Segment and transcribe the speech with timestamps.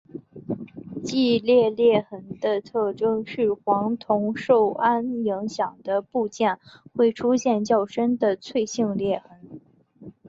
[1.03, 6.57] 季裂裂痕的特征是黄铜受氨影响的部件
[6.95, 9.61] 会出现较深的脆性裂痕。